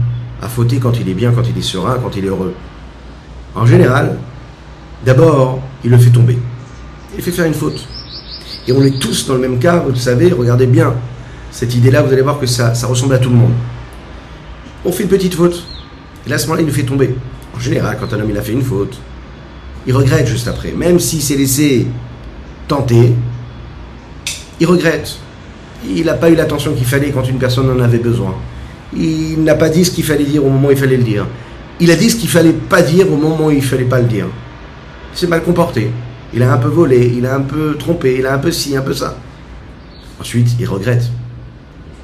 [0.42, 2.54] à fauter quand il est bien, quand il est serein, quand il est heureux.
[3.54, 4.18] En général,
[5.06, 6.38] d'abord, il le fait tomber.
[7.16, 7.86] Il fait faire une faute.
[8.66, 10.94] Et on est tous dans le même cas, vous savez, regardez bien
[11.50, 13.52] cette idée-là, vous allez voir que ça, ressemble à tout le monde.
[14.84, 15.64] On fait une petite faute,
[16.26, 17.14] et là, à ce moment-là, il nous fait tomber.
[17.54, 18.98] En général, quand un homme il a fait une faute,
[19.86, 20.72] il regrette juste après.
[20.72, 21.86] Même s'il s'est laissé
[22.66, 23.14] tenter,
[24.58, 25.18] il regrette.
[25.86, 28.34] Il n'a pas eu l'attention qu'il fallait quand une personne en avait besoin.
[28.96, 31.26] Il n'a pas dit ce qu'il fallait dire au moment où il fallait le dire.
[31.80, 34.06] Il a dit ce qu'il fallait pas dire au moment où il fallait pas le
[34.06, 34.26] dire.
[35.12, 35.90] Il s'est mal comporté.
[36.34, 38.76] Il a un peu volé, il a un peu trompé, il a un peu ci,
[38.76, 39.16] un peu ça.
[40.20, 41.08] Ensuite, il regrette.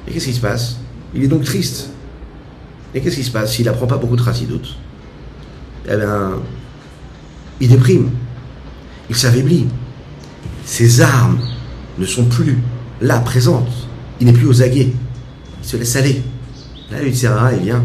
[0.06, 0.76] Et qu'est-ce qui se passe?
[1.14, 1.90] Il est donc triste.
[2.94, 3.54] Et qu'est-ce qui se passe?
[3.54, 4.76] S'il n'apprend pas beaucoup de racidoutes
[5.88, 6.34] Eh bien,
[7.60, 8.10] il déprime.
[9.08, 9.66] Il s'affaiblit.
[10.64, 11.40] Ses armes
[11.98, 12.58] ne sont plus
[13.00, 13.88] là, présentes.
[14.20, 14.92] Il n'est plus aux aguets.
[15.62, 16.22] Il se laisse aller.
[16.92, 17.84] Là, il il vient.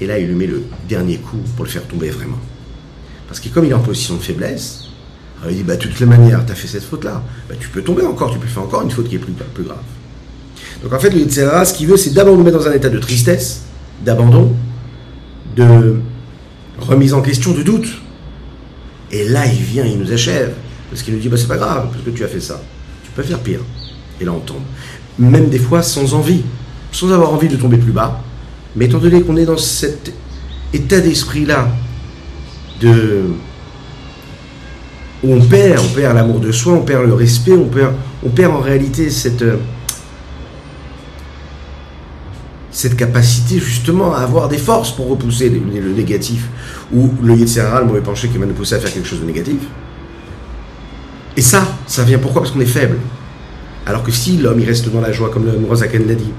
[0.00, 2.38] Et là, il lui met le dernier coup pour le faire tomber vraiment.
[3.28, 4.85] Parce que comme il est en position de faiblesse,
[5.48, 7.22] il dit, bah, de toutes les manières, tu as fait cette faute-là.
[7.48, 9.64] Bah, tu peux tomber encore, tu peux faire encore une faute qui est plus, plus
[9.64, 9.82] grave.
[10.82, 12.88] Donc en fait, le Yitzhara, ce qu'il veut, c'est d'abord nous mettre dans un état
[12.88, 13.62] de tristesse,
[14.04, 14.54] d'abandon,
[15.56, 15.96] de
[16.78, 17.88] remise en question, de doute.
[19.10, 20.54] Et là, il vient, il nous achève.
[20.90, 22.60] Parce qu'il nous dit, bah, c'est pas grave, parce que tu as fait ça.
[23.04, 23.60] Tu peux faire pire.
[24.20, 24.62] Et là, on tombe.
[25.18, 26.42] Même des fois sans envie,
[26.92, 28.22] sans avoir envie de tomber plus bas.
[28.74, 30.12] Mais étant donné qu'on est dans cet
[30.72, 31.68] état d'esprit-là,
[32.80, 33.24] de
[35.24, 38.52] on perd, on perd l'amour de soi, on perd le respect, on perd, on perd
[38.52, 39.56] en réalité cette, euh,
[42.70, 46.48] cette capacité justement à avoir des forces pour repousser le, négatif
[46.92, 49.26] ou le Yetzirah, le mauvais penché qui va nous pousser à faire quelque chose de
[49.26, 49.60] négatif.
[51.36, 52.42] Et ça, ça vient pourquoi?
[52.42, 52.98] Parce qu'on est faible.
[53.86, 56.32] Alors que si l'homme il reste dans la joie, comme le Rosaken l'a dit,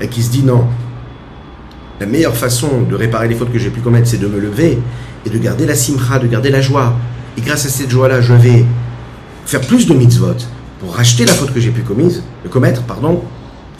[0.00, 0.66] et qui se dit non,
[2.00, 4.78] la meilleure façon de réparer les fautes que j'ai pu commettre, c'est de me lever
[5.26, 6.94] et de garder la simcha, de garder la joie.
[7.38, 8.64] Et grâce à cette joie-là, je vais
[9.46, 10.34] faire plus de mitzvot
[10.80, 13.22] pour racheter la faute que j'ai pu commise, commettre, pardon,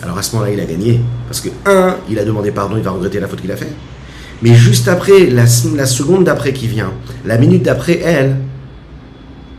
[0.01, 1.01] alors à ce moment-là, il a gagné.
[1.27, 3.75] Parce que, un, il a demandé pardon, il va regretter la faute qu'il a faite.
[4.42, 6.92] Mais juste après, la, seconde d'après qui vient,
[7.25, 8.37] la minute d'après, elle,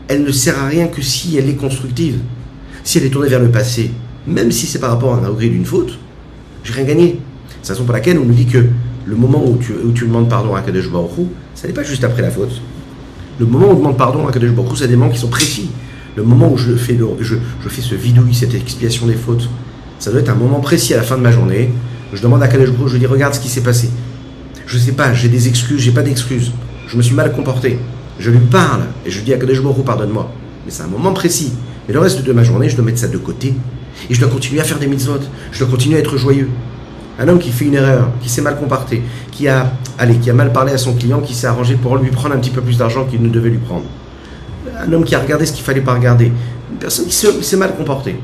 [0.08, 2.20] elle ne sert à rien que si elle est constructive.
[2.82, 3.90] Si elle est tournée vers le passé,
[4.26, 5.98] même si c'est par rapport à un regret d'une faute,
[6.64, 7.20] j'ai rien gagné.
[7.60, 8.64] C'est la raison pour laquelle on nous dit que
[9.04, 11.10] le moment où tu, demandes pardon à Kadesh Baruch
[11.54, 12.62] ça n'est pas juste après la faute.
[13.40, 15.70] Le moment où on demande pardon à Kadesh Baruch c'est des moments qui sont précis.
[16.14, 17.36] Le moment où je fais, je,
[17.70, 19.48] fais ce vidouille, cette expiation des fautes,
[19.98, 21.70] ça doit être un moment précis à la fin de ma journée.
[22.12, 23.88] Je demande à Kadesh je lui dis regarde ce qui s'est passé.
[24.66, 26.52] Je sais pas, j'ai des excuses, j'ai pas d'excuses.
[26.86, 27.78] Je me suis mal comporté.
[28.18, 30.30] Je lui parle et je dis à Kadesh pardonne-moi.
[30.66, 31.54] Mais c'est un moment précis.
[31.88, 33.54] Mais le reste de ma journée, je dois mettre ça de côté.
[34.10, 35.20] Et je dois continuer à faire des mitzvot.
[35.50, 36.50] Je dois continuer à être joyeux.
[37.20, 40.32] Un homme qui fait une erreur, qui s'est mal comporté, qui a, allez, qui a
[40.32, 42.78] mal parlé à son client, qui s'est arrangé pour lui prendre un petit peu plus
[42.78, 43.84] d'argent qu'il ne devait lui prendre.
[44.82, 46.32] Un homme qui a regardé ce qu'il fallait pas regarder.
[46.72, 48.16] Une personne qui s'est mal comportée.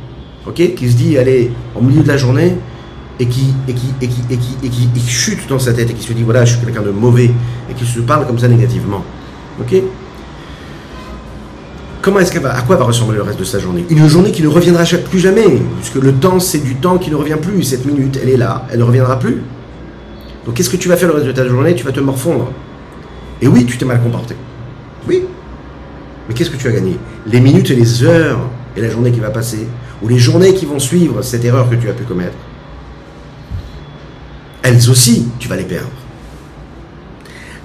[0.54, 2.56] Qui se dit, allez, au milieu de la journée,
[3.20, 5.94] et qui, et qui, et qui, et qui, et qui, chute dans sa tête et
[5.94, 7.30] qui se dit, voilà, je suis quelqu'un de mauvais,
[7.70, 9.02] et qui se parle comme ça négativement.
[9.61, 9.74] Ok?
[12.07, 13.85] Est-ce qu'elle va, à quoi va ressembler le reste de sa journée?
[13.90, 17.16] Une journée qui ne reviendra plus jamais, puisque le temps, c'est du temps qui ne
[17.16, 17.64] revient plus.
[17.64, 19.42] Cette minute, elle est là, elle ne reviendra plus.
[20.45, 21.75] Donc qu'est-ce que tu vas faire le reste de ta journée?
[21.75, 22.53] Tu vas te morfondre.
[23.42, 24.37] Et oui, tu t'es mal comporté.
[25.09, 25.25] Oui.
[26.29, 26.97] Mais qu'est-ce que tu as gagné?
[27.27, 28.38] Les minutes et les heures
[28.77, 29.66] et la journée qui va passer,
[30.01, 32.37] ou les journées qui vont suivre cette erreur que tu as pu commettre,
[34.62, 35.90] elles aussi, tu vas les perdre.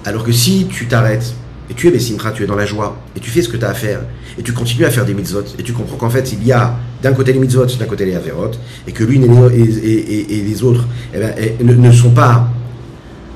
[0.03, 1.35] Alors que si tu t'arrêtes
[1.71, 3.63] et tu es Bessimra, tu es dans la joie, et tu fais ce que tu
[3.63, 4.01] as à faire,
[4.37, 6.75] et tu continues à faire des mitzvot, et tu comprends qu'en fait, il y a
[7.01, 8.51] d'un côté les mitzvot, d'un côté les averot,
[8.85, 12.49] et que l'une et, les autres eh ben, eh, ne, sont pas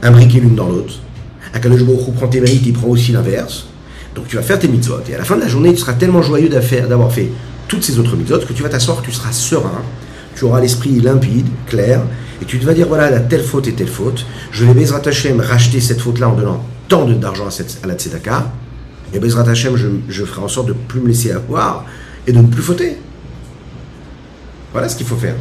[0.04, 0.96] imbriquées l'une dans l'autre.
[1.54, 3.68] Akadosh Baruch prend tes mérites, il prend aussi l'inverse.
[4.14, 5.94] Donc tu vas faire tes mitzvot, et à la fin de la journée, tu seras
[5.94, 7.30] tellement joyeux d'avoir fait
[7.70, 9.82] toutes ces autres mitzvot que tu vas t'asseoir, tu seras serein,
[10.36, 12.02] tu auras l'esprit limpide, clair,
[12.42, 15.02] et tu te vas dire voilà, la telle faute et telle faute, je vais Bezrat
[15.06, 18.52] Hashem racheter cette faute-là en donnant tant d'argent à, la Tzedaka,
[19.14, 21.86] et Bezrat Hashem, je, je, ferai en sorte de ne plus me laisser avoir
[22.28, 22.98] et de ne plus fauter.
[24.72, 25.36] Voilà ce qu'il faut faire.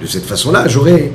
[0.00, 1.12] De cette façon-là, j'aurais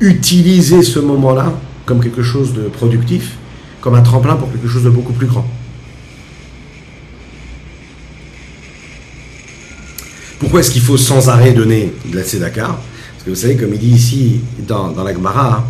[0.00, 1.52] utilisé ce moment-là
[1.84, 3.36] comme quelque chose de productif,
[3.80, 5.46] comme un tremplin pour quelque chose de beaucoup plus grand.
[10.38, 12.66] Pourquoi est-ce qu'il faut sans arrêt donner de la tzedaka?
[12.66, 15.66] Parce que vous savez, comme il dit ici dans, dans la Gemara,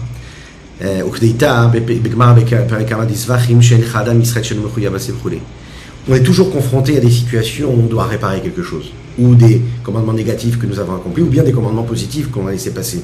[6.08, 9.60] on est toujours confronté à des situations où on doit réparer quelque chose, ou des
[9.82, 13.02] commandements négatifs que nous avons accomplis, ou bien des commandements positifs qu'on a laissé passer.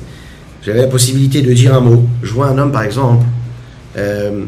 [0.64, 2.04] J'avais la possibilité de dire un mot.
[2.22, 3.26] Je vois un homme, par exemple,
[3.98, 4.44] euh,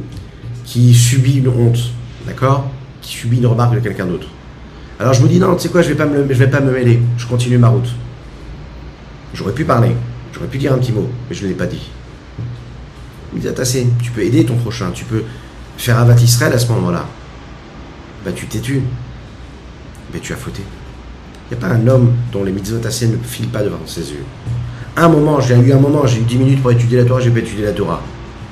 [0.64, 1.78] qui subit une honte,
[2.26, 2.70] d'accord?
[3.02, 4.28] Qui subit une remarque de quelqu'un d'autre.
[4.98, 6.60] Alors je me dis, non, tu sais quoi, je ne vais, pas me, vais pas
[6.60, 7.90] me mêler, je continue ma route.
[9.34, 9.90] J'aurais pu parler,
[10.32, 11.90] j'aurais pu dire un petit mot, mais je ne l'ai pas dit.
[13.40, 15.25] Tu peux aider ton prochain, tu peux
[15.77, 17.07] faire Avat Israël à ce moment-là.
[18.25, 18.83] Bah tu t'es tu,
[20.12, 20.62] mais tu as fauté.
[21.51, 24.25] Il n'y a pas un homme dont les mitzvot ne filent pas devant ses yeux.
[24.96, 27.31] Un moment, j'ai eu un moment, j'ai eu 10 minutes pour étudier la Torah, j'ai
[27.31, 28.03] pas étudié la Torah.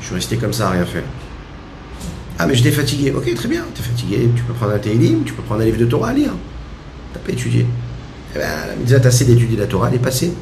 [0.01, 1.03] Je suis resté comme ça, rien faire.
[2.39, 3.13] Ah, mais j'étais fatigué.
[3.17, 4.29] Ok, très bien, tu es fatigué.
[4.37, 6.33] Tu peux prendre un Télim, tu peux prendre un livre de Torah à lire.
[7.13, 7.67] Tu n'as pas étudié.
[8.35, 10.33] Eh bien, la d'étudier la Torah, elle est passée.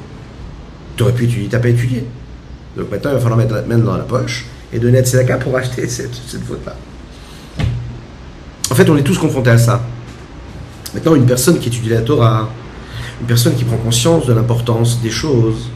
[0.96, 2.04] Tu aurais pu étudier, tu n'as pas étudié.
[2.76, 5.56] Donc maintenant, il va falloir mettre main dans la poche et donner à Tzedaka pour
[5.56, 6.74] acheter cette, cette faute-là.
[8.70, 9.82] En fait, on est tous confrontés à ça.
[10.94, 12.48] Maintenant, une personne qui étudie la Torah,
[13.20, 15.70] une personne qui prend conscience de l'importance des choses,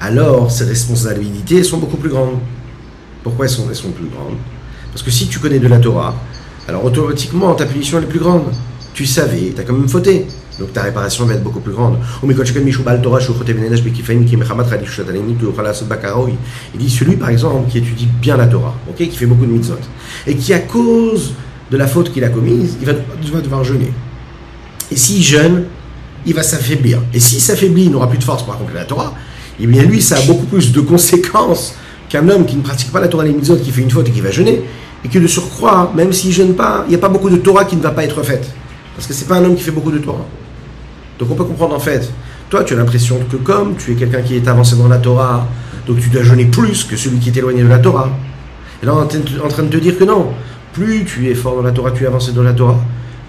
[0.00, 2.38] alors ses responsabilités sont beaucoup plus grandes.
[3.22, 4.36] Pourquoi elles sont, elles sont plus grandes?
[4.92, 6.14] Parce que si tu connais de la Torah,
[6.68, 8.52] alors automatiquement ta punition est plus grande.
[8.94, 10.26] Tu savais, tu as quand même fauté.
[10.58, 11.98] Donc ta réparation va être beaucoup plus grande.
[12.22, 12.34] Il
[16.78, 19.74] dit celui par exemple qui étudie bien la Torah, qui fait beaucoup de mitzvot,
[20.26, 21.34] et qui à cause
[21.70, 23.92] de la faute qu'il a commise, il va, devoir jeûner.
[24.90, 25.64] Et s'il jeûne,
[26.24, 27.00] il va s'affaiblir.
[27.12, 29.14] Et s'il s'affaiblit, il n'aura plus de force pour accomplir la Torah.
[29.60, 31.74] Eh bien lui, ça a beaucoup plus de conséquences
[32.08, 34.12] qu'un homme qui ne pratique pas la Torah des mitzvot, qui fait une faute et
[34.12, 34.62] qui va jeûner
[35.04, 37.36] et que de surcroît, même s'il ne gêne pas, il n'y a pas beaucoup de
[37.36, 38.50] Torah qui ne va pas être faite.
[38.94, 40.26] Parce que ce n'est pas un homme qui fait beaucoup de Torah.
[41.18, 42.10] Donc on peut comprendre en fait,
[42.50, 45.46] toi tu as l'impression que comme tu es quelqu'un qui est avancé dans la Torah,
[45.86, 48.10] donc tu dois jeûner plus que celui qui est éloigné de la Torah.
[48.82, 50.32] Et là on est en train de te dire que non,
[50.72, 52.78] plus tu es fort dans la Torah, tu es avancé dans la Torah,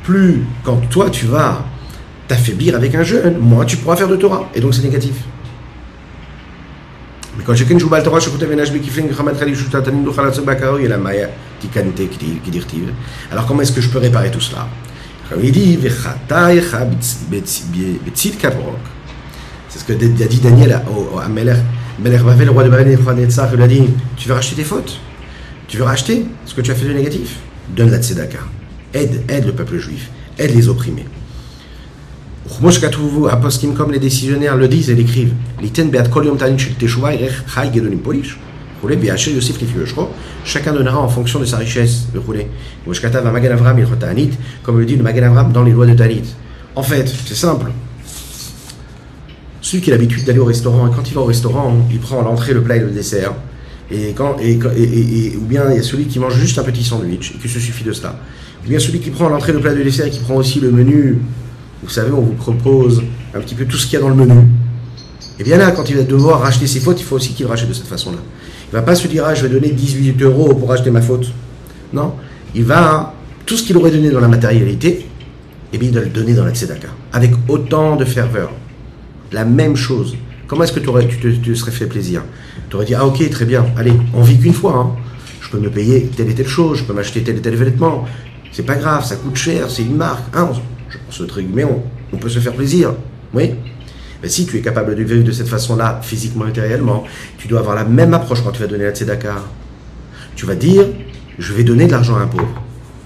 [0.04, 1.64] plus quand toi tu vas
[2.28, 4.50] t'affaiblir avec un jeûne, moins tu pourras faire de Torah.
[4.54, 5.14] Et donc c'est négatif.
[13.32, 14.68] Alors comment est-ce que je peux réparer tout cela
[19.70, 21.56] c'est ce que dit Daniel à Meler.
[22.00, 23.84] Meler le roi de Babel, il a dit,
[24.16, 25.00] tu veux racheter tes fautes?
[25.68, 27.40] Tu veux racheter ce que tu as fait de négatif?
[27.76, 28.40] Donne la tzedaka.
[28.94, 30.10] Aide, aide le peuple juif.
[30.38, 31.06] Aide les opprimés
[33.76, 35.34] comme les décisionnaires le disent et l'écrivent.
[40.46, 42.08] Chacun donnera en fonction de sa richesse.
[44.64, 46.24] Comme le dit le Magen Avram dans les lois de Tanit.
[46.76, 47.72] En fait, c'est simple.
[49.62, 52.22] Celui qui a l'habitude d'aller au restaurant, et quand il va au restaurant, il prend
[52.22, 53.34] l'entrée, le plat et le dessert.
[53.90, 54.58] Et quand, et,
[55.38, 57.60] ou bien il y a celui qui mange juste un petit sandwich et qui se
[57.60, 58.20] suffit de cela.
[58.66, 60.72] Eh bien, celui qui prend l'entrée, le plat de dessert et qui prend aussi le
[60.72, 61.18] menu,
[61.84, 63.02] vous savez, on vous propose
[63.34, 64.48] un petit peu tout ce qu'il y a dans le menu.
[65.40, 67.70] Et bien là, quand il va devoir racheter ses fautes, il faut aussi qu'il rachète
[67.70, 68.18] de cette façon-là.
[68.70, 71.02] Il ne va pas se dire, ah, je vais donner 18 euros pour acheter ma
[71.02, 71.32] faute.
[71.94, 72.14] Non.
[72.54, 73.14] Il va,
[73.46, 75.06] tout ce qu'il aurait donné dans la matérialité,
[75.72, 76.90] eh bien, il doit le donner dans la tzedaka.
[77.14, 78.52] Avec autant de ferveur.
[79.32, 80.18] La même chose.
[80.48, 82.24] Comment est-ce que tu, te, serais fait plaisir?
[82.70, 84.76] Tu aurais dit, ah ok, très bien, allez, on vit qu'une fois.
[84.78, 84.92] Hein.
[85.42, 88.06] Je peux me payer telle et telle chose, je peux m'acheter tel et tel vêtement.
[88.52, 90.24] C'est pas grave, ça coûte cher, c'est une marque.
[90.34, 92.94] Hein, on, mais on, on peut se faire plaisir.
[93.34, 93.52] Oui?
[94.22, 97.04] Mais si tu es capable de vivre de cette façon-là, physiquement matériellement,
[97.38, 99.36] tu dois avoir la même approche quand tu vas donner la tzedaka.
[100.36, 100.86] Tu vas dire,
[101.38, 102.64] je vais donner de l'argent à un pauvre.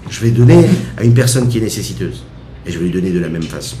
[0.08, 0.64] Je vais donner
[0.96, 2.24] à une personne qui est nécessiteuse.
[2.66, 3.76] Et je vais lui donner de la même façon.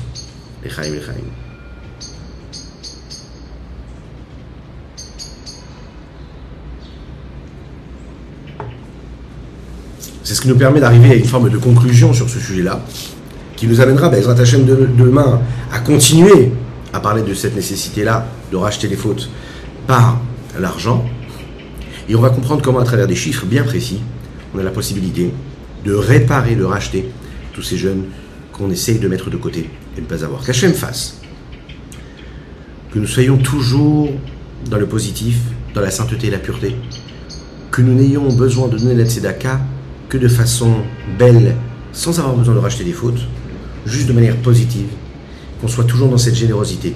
[10.22, 12.80] C'est ce qui nous permet d'arriver à une forme de conclusion sur ce sujet-là,
[13.56, 15.40] qui nous amènera, ben, Hashem, demain
[15.72, 16.52] à continuer
[16.92, 19.30] à parler de cette nécessité-là de racheter les fautes
[19.86, 20.20] par
[20.58, 21.04] l'argent.
[22.08, 24.00] Et on va comprendre comment, à travers des chiffres bien précis,
[24.54, 25.32] on a la possibilité
[25.84, 27.10] de réparer, de racheter
[27.52, 28.04] tous ces jeunes
[28.52, 30.44] qu'on essaye de mettre de côté et ne pas avoir.
[30.44, 31.20] Qu'Hachem fasse.
[32.92, 34.10] Que nous soyons toujours
[34.70, 35.38] dans le positif,
[35.74, 36.76] dans la sainteté et la pureté.
[37.70, 39.60] Que nous n'ayons besoin de donner la tzedaka
[40.10, 40.74] que de façon
[41.18, 41.56] belle,
[41.92, 43.20] sans avoir besoin de racheter des fautes,
[43.86, 44.88] juste de manière positive,
[45.62, 46.92] qu'on soit toujours dans cette générosité.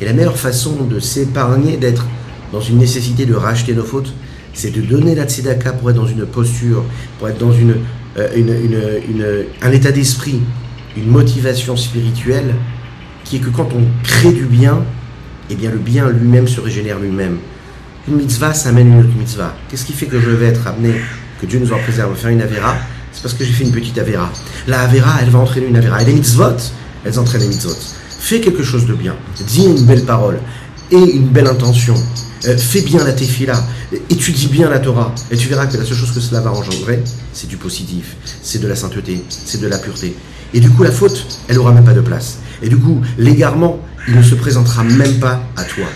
[0.00, 2.06] Et la meilleure façon de s'épargner, d'être
[2.52, 4.12] dans une nécessité de racheter nos fautes,
[4.52, 6.84] c'est de donner la tzedaka pour être dans une posture,
[7.18, 7.76] pour être dans une,
[8.18, 10.40] euh, un état d'esprit,
[10.96, 12.56] une motivation spirituelle,
[13.24, 14.82] qui est que quand on crée du bien,
[15.48, 17.38] eh bien le bien lui-même se régénère lui-même.
[18.08, 19.54] Une mitzvah, ça amène une autre mitzvah.
[19.68, 20.94] Qu'est-ce qui fait que je vais être amené,
[21.40, 22.74] que Dieu nous en préserve, faire une avera
[23.12, 24.32] C'est parce que j'ai fait une petite avera.
[24.66, 26.02] La avera, elle va entraîner une avera.
[26.02, 26.56] Et les mitzvot,
[27.04, 27.99] elles entraînent les mitzvot.
[28.20, 29.16] Fais quelque chose de bien.
[29.46, 30.38] Dis une belle parole
[30.92, 31.94] et une belle intention.
[32.46, 33.60] Euh, fais bien la tefila,
[34.08, 37.02] étudie bien la Torah, et tu verras que la seule chose que cela va engendrer,
[37.32, 40.14] c'est du positif, c'est de la sainteté, c'est de la pureté.
[40.54, 42.38] Et du coup, la faute, elle n'aura même pas de place.
[42.62, 45.86] Et du coup, l'égarement, il ne se présentera même pas à toi.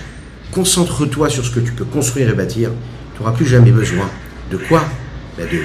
[0.50, 2.70] Concentre-toi sur ce que tu peux construire et bâtir.
[3.14, 4.08] Tu n'auras plus jamais besoin
[4.50, 4.84] de quoi?
[5.38, 5.60] Ben, De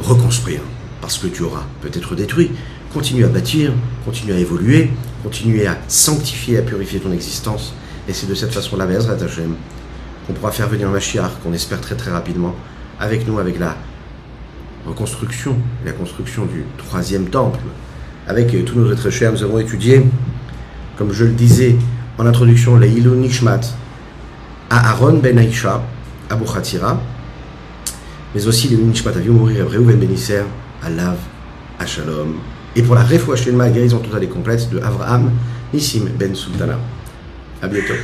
[0.00, 0.60] reconstruire.
[1.00, 2.50] Parce que tu auras peut-être détruit.
[2.92, 3.72] Continue à bâtir,
[4.04, 4.90] continue à évoluer,
[5.26, 7.74] continuer à sanctifier, à purifier ton existence.
[8.08, 8.86] Et c'est de cette façon-là,
[10.24, 12.54] qu'on pourra faire venir Mashiach, qu'on espère très très rapidement,
[13.00, 13.74] avec nous, avec la
[14.86, 17.58] reconstruction, la construction du troisième temple.
[18.28, 20.04] Avec euh, tous nos êtres chers, nous avons étudié,
[20.96, 21.74] comme je le disais
[22.18, 23.62] en introduction, les Ilou Nishmat
[24.70, 25.82] à Aaron ben Aisha,
[26.30, 27.00] à Bouchatira,
[28.32, 30.44] mais aussi les Nishmat à mourir ben Benisser,
[30.84, 31.18] à Lav,
[31.80, 32.36] à Shalom,
[32.76, 35.30] et pour la réfouachez ma guérison totale et complète de Avraham
[35.72, 36.78] Nissim Ben Sultana.
[37.62, 37.94] À bientôt.